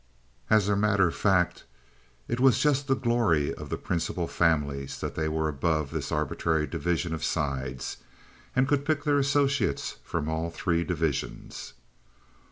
As 0.49 0.67
a 0.67 0.75
matter 0.75 1.07
of 1.07 1.15
fact, 1.15 1.63
it 2.27 2.39
was 2.39 2.57
just 2.57 2.87
the 2.87 2.95
glory 2.95 3.53
of 3.53 3.69
the 3.69 3.77
principal 3.77 4.27
families 4.27 4.99
that 4.99 5.13
they 5.13 5.27
were 5.29 5.47
above 5.47 5.91
this 5.91 6.11
arbitrary 6.11 6.65
division 6.65 7.13
of 7.13 7.23
"sides," 7.23 7.97
and 8.55 8.67
could 8.67 8.83
pick 8.83 9.03
their 9.03 9.19
associates 9.19 9.97
from 10.03 10.27
all 10.27 10.49
three 10.49 10.83
divisions. 10.83 11.73